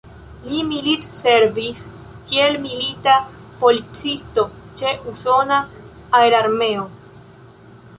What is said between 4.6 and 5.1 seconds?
ĉe